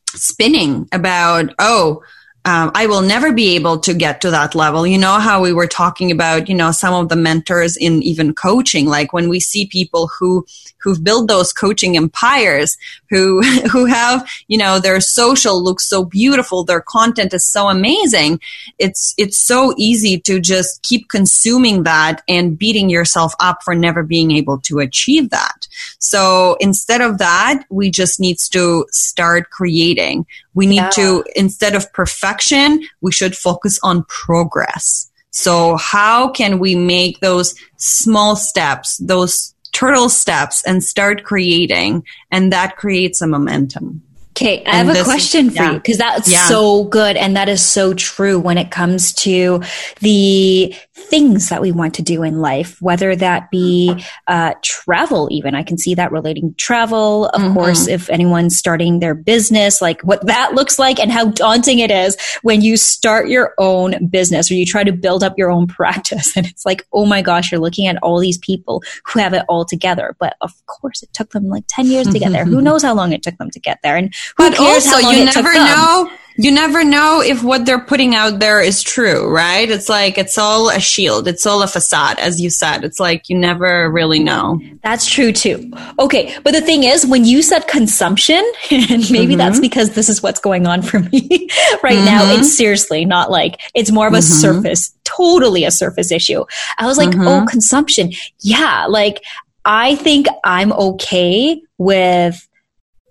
[0.07, 2.03] spinning about, oh,
[2.47, 4.87] um, I will never be able to get to that level.
[4.87, 8.35] You know how we were talking about, you know, some of the mentors in even
[8.35, 10.45] coaching, like when we see people who
[10.83, 12.77] who've built those coaching empires,
[13.15, 18.41] who who have, you know, their social looks so beautiful, their content is so amazing.
[18.79, 24.03] It's it's so easy to just keep consuming that and beating yourself up for never
[24.03, 25.69] being able to achieve that.
[25.99, 30.27] So instead of that, we just needs to start creating.
[30.55, 30.91] We need yeah.
[30.91, 35.11] to instead of perfection, we should focus on progress.
[35.31, 42.53] So how can we make those small steps, those turtle steps and start creating and
[42.53, 44.03] that creates a momentum
[44.37, 45.71] Okay, I have a question for yeah.
[45.71, 46.49] you because that's yeah.
[46.49, 49.63] so good and that is so true when it comes to
[50.01, 53.95] the things that we want to do in life, whether that be
[54.27, 55.55] uh, travel, even.
[55.55, 57.27] I can see that relating travel.
[57.27, 57.55] Of mm-hmm.
[57.55, 61.91] course, if anyone's starting their business, like what that looks like and how daunting it
[61.91, 65.67] is when you start your own business or you try to build up your own
[65.75, 66.37] practice.
[66.37, 69.45] And it's like, oh my gosh, you're looking at all these people who have it
[69.49, 70.17] all together.
[70.19, 72.45] But of course, it took them like 10 years to get there.
[72.45, 73.97] Who knows how long it took them to get there?
[73.97, 78.41] And who but also, you never know you never know if what they're putting out
[78.41, 79.71] there is true, right?
[79.71, 82.85] It's like it's all a shield, it's all a facade, as you said.
[82.85, 84.61] It's like you never really know.
[84.83, 85.73] That's true too.
[85.99, 89.39] Okay, but the thing is, when you said consumption, and maybe mm-hmm.
[89.39, 91.49] that's because this is what's going on for me
[91.83, 92.05] right mm-hmm.
[92.05, 92.35] now.
[92.35, 94.41] It's seriously not like it's more of a mm-hmm.
[94.41, 96.45] surface, totally a surface issue.
[96.79, 97.47] I was like, oh, mm-hmm.
[97.47, 98.13] consumption.
[98.41, 99.23] Yeah, like
[99.65, 102.49] I think I'm okay with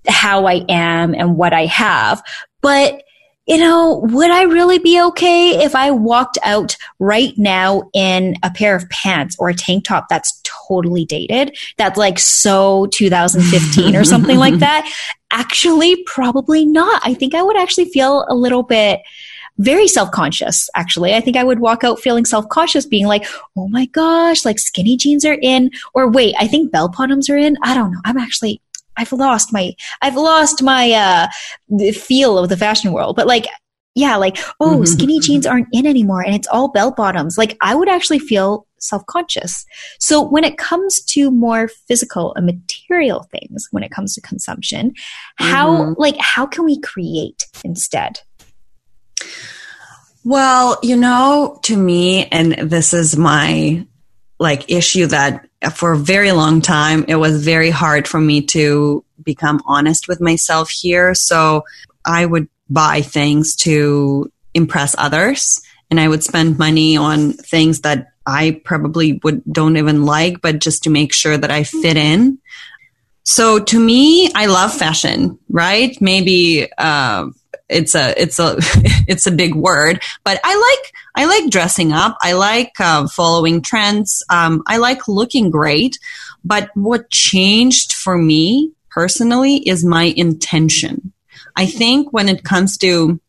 [0.07, 2.23] how I am and what I have,
[2.61, 3.01] but
[3.45, 8.49] you know, would I really be okay if I walked out right now in a
[8.49, 11.57] pair of pants or a tank top that's totally dated?
[11.77, 14.89] That's like so 2015 or something like that?
[15.31, 17.01] Actually, probably not.
[17.03, 19.01] I think I would actually feel a little bit
[19.59, 23.23] very self-conscious actually i think i would walk out feeling self-conscious being like
[23.55, 27.37] oh my gosh like skinny jeans are in or wait i think bell bottoms are
[27.37, 28.59] in i don't know i'm actually
[28.97, 33.15] I've lost my I've lost my uh feel of the fashion world.
[33.15, 33.47] But like
[33.95, 34.85] yeah, like oh, mm-hmm.
[34.85, 37.37] skinny jeans aren't in anymore and it's all bell bottoms.
[37.37, 39.65] Like I would actually feel self-conscious.
[39.99, 44.91] So when it comes to more physical and material things, when it comes to consumption,
[44.91, 45.45] mm-hmm.
[45.45, 48.19] how like how can we create instead?
[50.23, 53.85] Well, you know, to me and this is my
[54.39, 59.03] like issue that for a very long time, it was very hard for me to
[59.23, 61.13] become honest with myself here.
[61.13, 61.65] So
[62.05, 68.07] I would buy things to impress others and I would spend money on things that
[68.25, 72.39] I probably would don't even like, but just to make sure that I fit in.
[73.23, 75.95] So to me, I love fashion, right?
[76.01, 77.27] Maybe, uh,
[77.69, 78.55] it's a it's a
[79.07, 82.17] it's a big word but i like i like dressing up.
[82.21, 84.23] I like uh, following trends.
[84.29, 85.97] Um, i like looking great.
[86.43, 91.13] But what changed for me personally is my intention.
[91.55, 93.19] I think when it comes to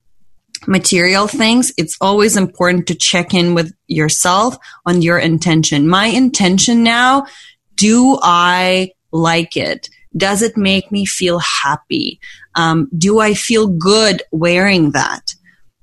[0.66, 5.88] material things it's always important to check in with yourself on your intention.
[5.88, 7.26] My intention now
[7.74, 12.20] do i like it does it make me feel happy?
[12.54, 15.34] Um, do I feel good wearing that?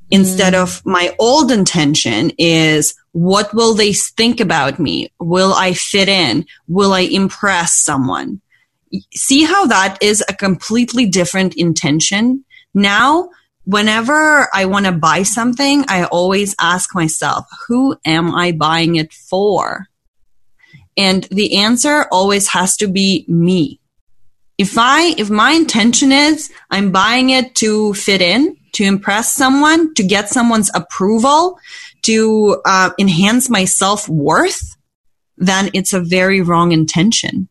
[0.10, 0.62] Instead mm.
[0.62, 5.12] of my old intention is what will they think about me?
[5.20, 6.46] Will I fit in?
[6.67, 8.41] Will I impress someone?
[9.13, 12.44] See how that is a completely different intention?
[12.74, 13.30] Now,
[13.65, 19.13] whenever I want to buy something, I always ask myself, who am I buying it
[19.13, 19.88] for?
[20.98, 23.81] And the answer always has to be me
[24.62, 29.93] if I, if my intention is I'm buying it to fit in, to impress someone,
[29.95, 31.58] to get someone's approval,
[32.04, 34.78] to uh, enhance my self worth,
[35.36, 37.50] then it's a very wrong intention.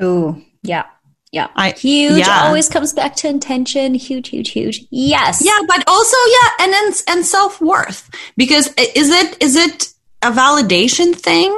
[0.00, 0.86] Oh, yeah.
[1.32, 1.48] Yeah.
[1.54, 2.46] I, huge yeah.
[2.46, 3.94] always comes back to intention.
[3.94, 4.86] Huge, huge, huge.
[4.90, 5.44] Yes.
[5.44, 8.08] Yeah, but also, yeah, and then, and self worth.
[8.38, 11.52] Because is it, is it a validation thing?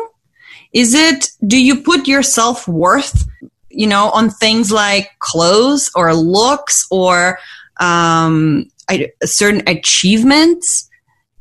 [0.73, 3.29] Is it, do you put your self worth
[3.71, 7.39] you know, on things like clothes or looks or
[7.79, 8.69] um,
[9.25, 10.89] certain achievements,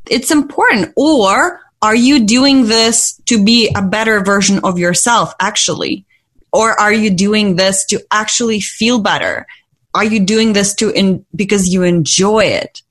[0.10, 0.94] it's important.
[0.96, 6.06] Or are you doing this to be a better version of yourself, actually?
[6.52, 9.46] Or are you doing this to actually feel better?
[9.94, 12.82] Are you doing this to in, because you enjoy it?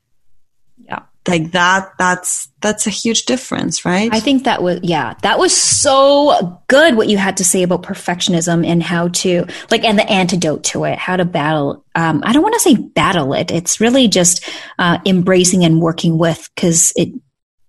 [1.29, 4.13] Like that that's that's a huge difference right?
[4.13, 7.83] I think that was yeah that was so good what you had to say about
[7.83, 12.33] perfectionism and how to like and the antidote to it how to battle um, i
[12.33, 16.93] don't want to say battle it it's really just uh, embracing and working with because
[16.97, 17.11] it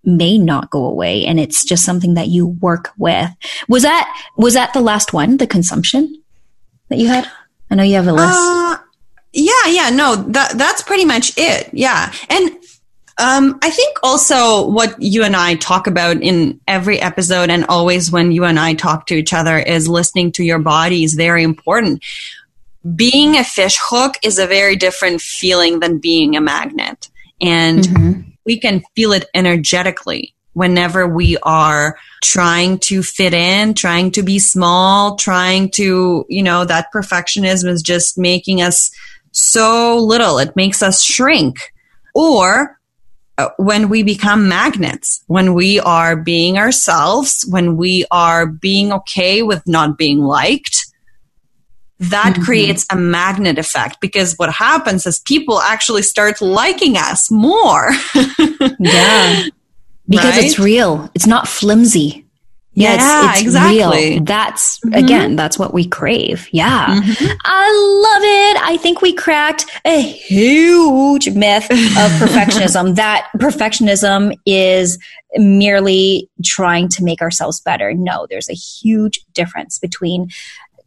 [0.03, 3.29] may not go away and it's just something that you work with.
[3.67, 6.21] Was that was that the last one the consumption
[6.89, 7.29] that you had?
[7.69, 8.77] I know you have a list uh,
[9.31, 12.11] yeah yeah no that that's pretty much it yeah.
[12.29, 12.51] And
[13.19, 18.09] um, I think also what you and I talk about in every episode and always
[18.11, 21.43] when you and I talk to each other is listening to your body is very
[21.43, 22.03] important.
[22.95, 27.09] Being a fish hook is a very different feeling than being a magnet.
[27.41, 28.21] And mm-hmm.
[28.45, 30.33] we can feel it energetically.
[30.53, 36.65] whenever we are trying to fit in, trying to be small, trying to, you know,
[36.65, 38.91] that perfectionism is just making us
[39.31, 40.37] so little.
[40.37, 41.73] It makes us shrink.
[42.15, 42.78] Or
[43.57, 49.67] when we become magnets, when we are being ourselves, when we are being okay with
[49.67, 50.85] not being liked,
[51.99, 52.43] that mm-hmm.
[52.43, 57.91] creates a magnet effect because what happens is people actually start liking us more.
[58.79, 59.43] yeah.
[60.07, 60.45] Because right?
[60.45, 61.09] it's real.
[61.13, 62.25] It's not flimsy.
[62.79, 64.09] Yeah, yeah it's, it's exactly.
[64.11, 64.23] Real.
[64.23, 64.93] That's mm-hmm.
[64.93, 66.47] again, that's what we crave.
[66.53, 66.87] Yeah.
[66.87, 67.37] Mm-hmm.
[67.43, 67.71] I
[68.05, 68.63] love it.
[68.63, 71.77] I think we cracked a huge myth of
[72.29, 74.97] perfectionism that perfectionism is
[75.35, 77.93] merely trying to make ourselves better.
[77.93, 80.29] No, there's a huge difference between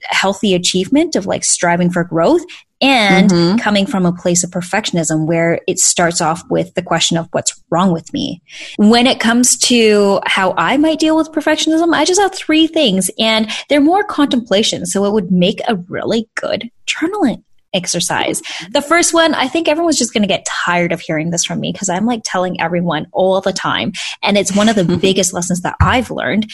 [0.05, 2.43] healthy achievement of like striving for growth
[2.83, 3.59] and mm-hmm.
[3.59, 7.63] coming from a place of perfectionism where it starts off with the question of what's
[7.71, 8.43] wrong with me.
[8.77, 13.09] When it comes to how I might deal with perfectionism, I just have three things
[13.19, 14.85] and they're more contemplation.
[14.85, 18.43] So it would make a really good journaling exercise.
[18.73, 21.61] The first one, I think everyone's just going to get tired of hearing this from
[21.61, 23.93] me because I'm like telling everyone all the time.
[24.23, 26.53] And it's one of the biggest lessons that I've learned.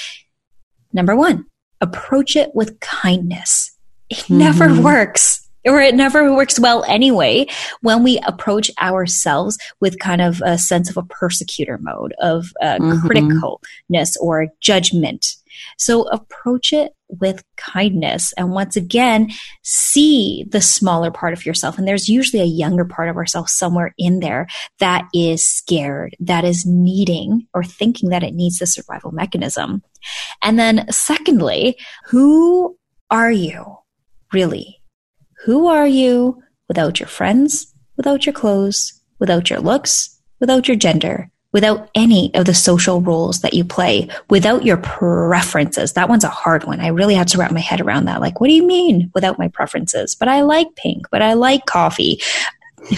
[0.93, 1.47] Number one,
[1.81, 3.73] approach it with kindness.
[4.11, 4.39] It mm-hmm.
[4.39, 7.47] never works or it never works well anyway
[7.83, 12.79] when we approach ourselves with kind of a sense of a persecutor mode of uh,
[12.79, 13.07] mm-hmm.
[13.07, 15.37] criticalness or judgment.
[15.77, 18.33] So approach it with kindness.
[18.37, 19.31] And once again,
[19.63, 21.79] see the smaller part of yourself.
[21.79, 24.47] And there's usually a younger part of ourselves somewhere in there
[24.79, 29.83] that is scared, that is needing or thinking that it needs the survival mechanism.
[30.43, 31.77] And then secondly,
[32.07, 32.77] who
[33.11, 33.79] are you
[34.33, 34.81] really?
[35.45, 41.31] Who are you without your friends, without your clothes, without your looks, without your gender,
[41.53, 45.95] without any of the social roles that you play, without your preferences.
[45.95, 46.81] That one's a hard one.
[46.81, 48.21] I really had to wrap my head around that.
[48.21, 50.15] Like, what do you mean without my preferences?
[50.15, 52.21] But I like pink, but I like coffee.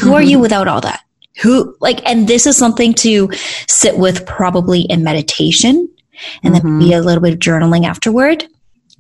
[0.01, 1.03] Who are you without all that?
[1.43, 3.31] Who, like, and this is something to
[3.69, 5.89] sit with probably in meditation
[6.43, 6.79] and mm-hmm.
[6.79, 8.45] then be a little bit of journaling afterward.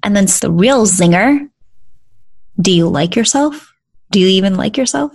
[0.03, 1.49] And then the real zinger.
[2.61, 3.73] Do you like yourself?
[4.11, 5.13] Do you even like yourself?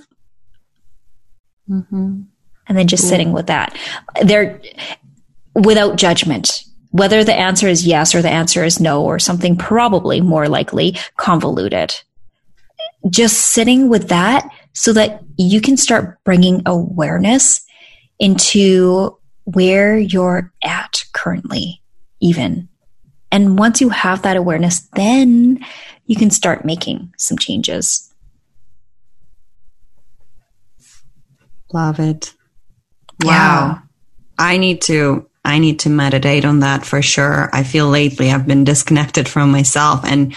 [1.70, 2.22] Mm-hmm
[2.68, 3.78] and then just sitting with that.
[4.22, 4.62] There,
[5.54, 6.64] without judgment.
[6.92, 10.98] Whether the answer is yes or the answer is no or something probably more likely
[11.18, 11.94] convoluted.
[13.10, 17.66] Just sitting with that so that you can start bringing awareness
[18.18, 21.82] into where you're at currently,
[22.22, 22.70] even.
[23.32, 25.66] And once you have that awareness, then
[26.06, 28.14] you can start making some changes.
[31.74, 32.34] Love it.
[33.24, 33.32] Wow.
[33.32, 33.80] Yeah.
[34.38, 37.50] I need to I need to meditate on that for sure.
[37.54, 40.36] I feel lately I've been disconnected from myself and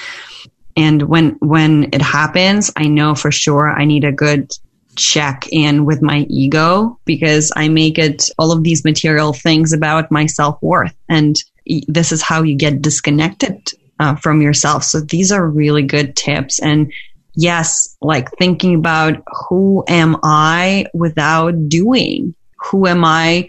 [0.76, 4.52] and when when it happens, I know for sure I need a good
[4.96, 10.10] check in with my ego because I make it all of these material things about
[10.10, 11.36] my self-worth and
[11.86, 14.84] this is how you get disconnected uh, from yourself.
[14.84, 16.92] So these are really good tips and
[17.34, 23.48] yes, like thinking about who am I without doing who am I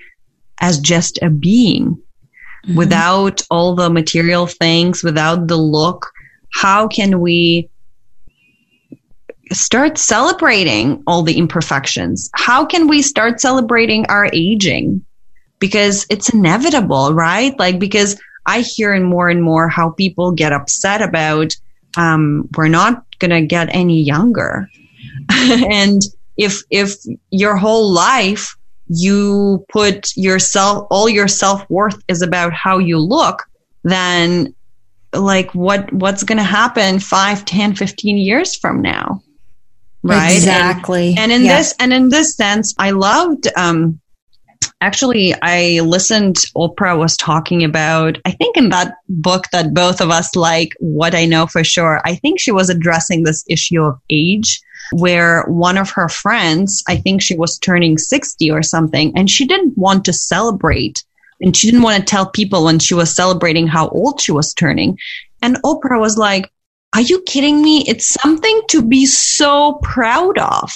[0.59, 2.01] as just a being
[2.65, 2.76] mm-hmm.
[2.76, 6.11] without all the material things, without the look?
[6.53, 7.70] How can we
[9.51, 12.30] start celebrating all the imperfections?
[12.34, 15.03] How can we start celebrating our aging?
[15.60, 17.57] Because it's inevitable, right?
[17.60, 21.55] Like, because I hear more and more how people get upset about,
[21.97, 24.70] um, we're not going to get any younger.
[25.32, 26.01] and
[26.38, 26.95] if, if
[27.30, 28.55] your whole life
[28.88, 33.47] you put yourself, all your self worth is about how you look,
[33.84, 34.55] then
[35.14, 39.22] like what, what's going to happen 5, 10, 15 years from now?
[40.01, 40.34] Right.
[40.34, 41.10] Exactly.
[41.10, 41.57] And, and in yeah.
[41.57, 43.99] this, and in this sense, I loved, um,
[44.82, 50.10] actually i listened oprah was talking about i think in that book that both of
[50.10, 53.99] us like what i know for sure i think she was addressing this issue of
[54.10, 59.30] age where one of her friends, I think she was turning 60 or something, and
[59.30, 61.03] she didn't want to celebrate.
[61.41, 64.53] And she didn't want to tell people when she was celebrating how old she was
[64.53, 64.97] turning.
[65.41, 66.51] And Oprah was like,
[66.93, 67.86] Are you kidding me?
[67.88, 70.72] It's something to be so proud of.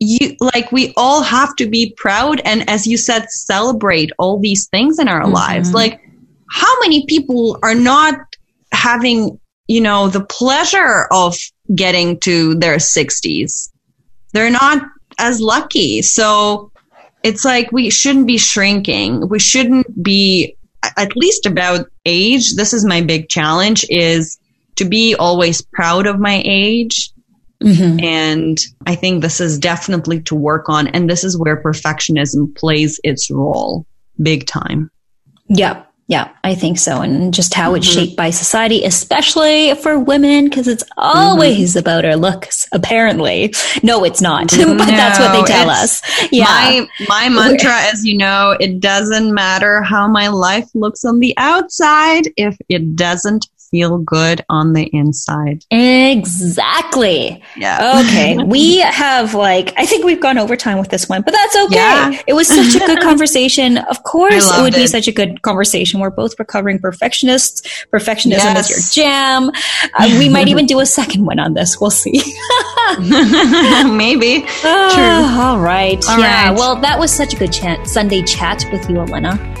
[0.00, 4.66] You like we all have to be proud and as you said, celebrate all these
[4.68, 5.32] things in our mm-hmm.
[5.32, 5.72] lives.
[5.72, 6.00] Like
[6.50, 8.16] how many people are not
[8.72, 9.38] having
[9.70, 11.36] you know, the pleasure of
[11.72, 13.70] getting to their 60s.
[14.32, 14.82] They're not
[15.16, 16.02] as lucky.
[16.02, 16.72] So
[17.22, 19.28] it's like we shouldn't be shrinking.
[19.28, 20.56] We shouldn't be
[20.96, 22.56] at least about age.
[22.56, 24.40] This is my big challenge is
[24.74, 27.12] to be always proud of my age.
[27.62, 28.00] Mm-hmm.
[28.00, 30.88] And I think this is definitely to work on.
[30.88, 33.86] And this is where perfectionism plays its role
[34.22, 34.90] big time.
[35.48, 35.84] Yeah.
[36.06, 37.02] Yeah, I think so.
[37.02, 38.00] And just how it's mm-hmm.
[38.00, 41.78] shaped by society, especially for women, because it's always mm-hmm.
[41.78, 43.54] about our looks, apparently.
[43.84, 46.02] No, it's not, but no, that's what they tell us.
[46.32, 46.46] Yeah.
[46.46, 51.32] My, my mantra, as you know, it doesn't matter how my life looks on the
[51.36, 55.64] outside if it doesn't feel good on the inside.
[55.70, 57.42] Exactly.
[57.56, 58.02] Yeah.
[58.04, 58.36] Okay.
[58.44, 61.76] we have like, I think we've gone over time with this one, but that's okay.
[61.76, 62.22] Yeah.
[62.26, 63.78] It was such a good conversation.
[63.78, 64.78] Of course, it would it.
[64.78, 66.00] be such a good conversation.
[66.00, 67.62] We're both recovering perfectionists.
[67.92, 68.70] Perfectionism yes.
[68.70, 69.50] is your jam.
[69.94, 71.80] Uh, we might even do a second one on this.
[71.80, 72.22] We'll see.
[72.98, 74.44] Maybe.
[74.64, 75.40] Uh, True.
[75.42, 76.04] All right.
[76.08, 76.48] All yeah.
[76.48, 76.56] Right.
[76.56, 79.59] Well, that was such a good chat, Sunday chat with you, Elena.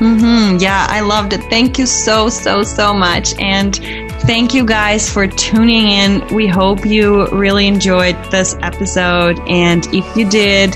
[0.00, 0.56] Mm-hmm.
[0.60, 1.42] Yeah, I loved it.
[1.50, 3.38] Thank you so, so, so much.
[3.38, 3.76] And
[4.22, 6.26] thank you guys for tuning in.
[6.34, 9.38] We hope you really enjoyed this episode.
[9.46, 10.74] And if you did,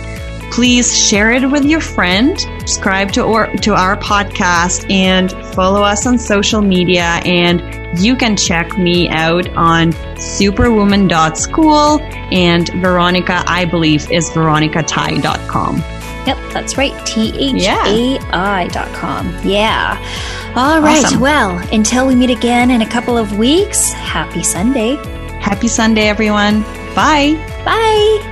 [0.53, 6.07] please share it with your friend, subscribe to our, to our podcast, and follow us
[6.07, 7.21] on social media.
[7.25, 12.01] And you can check me out on superwoman.school
[12.31, 16.04] and Veronica, I believe, is veronicathai.com.
[16.27, 16.95] Yep, that's right.
[17.07, 19.29] T H A I dot com.
[19.45, 19.99] Yeah.
[20.57, 21.05] All right.
[21.05, 21.21] Awesome.
[21.21, 24.97] Well, until we meet again in a couple of weeks, happy Sunday.
[25.41, 26.63] Happy Sunday, everyone.
[26.95, 27.35] Bye.
[27.65, 28.31] Bye.